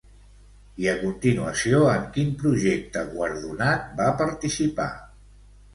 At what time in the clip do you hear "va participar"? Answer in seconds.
4.03-4.91